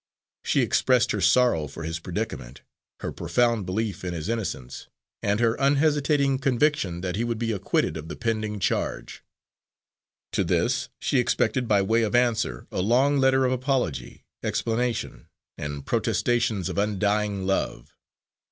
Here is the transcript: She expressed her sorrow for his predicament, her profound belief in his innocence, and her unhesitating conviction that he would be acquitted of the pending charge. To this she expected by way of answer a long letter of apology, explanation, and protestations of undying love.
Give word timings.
She 0.43 0.61
expressed 0.61 1.11
her 1.11 1.21
sorrow 1.21 1.67
for 1.67 1.83
his 1.83 1.99
predicament, 1.99 2.63
her 3.01 3.11
profound 3.11 3.67
belief 3.67 4.03
in 4.03 4.15
his 4.15 4.29
innocence, 4.29 4.87
and 5.21 5.39
her 5.39 5.53
unhesitating 5.59 6.39
conviction 6.39 7.01
that 7.01 7.15
he 7.15 7.23
would 7.23 7.37
be 7.37 7.51
acquitted 7.51 7.95
of 7.95 8.07
the 8.07 8.15
pending 8.15 8.59
charge. 8.59 9.23
To 10.31 10.43
this 10.43 10.89
she 10.99 11.19
expected 11.19 11.67
by 11.67 11.83
way 11.83 12.01
of 12.01 12.15
answer 12.15 12.65
a 12.71 12.81
long 12.81 13.19
letter 13.19 13.45
of 13.45 13.51
apology, 13.51 14.25
explanation, 14.41 15.27
and 15.55 15.85
protestations 15.85 16.67
of 16.67 16.79
undying 16.79 17.45
love. 17.45 17.93